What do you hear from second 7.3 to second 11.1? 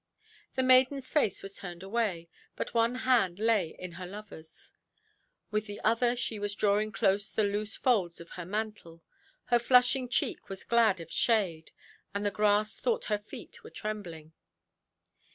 loose folds of her mantle—her flushing cheek was glad